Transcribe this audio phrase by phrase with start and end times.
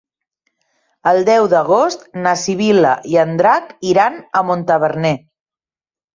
[1.11, 5.15] El deu d'agost na Sibil·la i en Drac iran a Montaverner.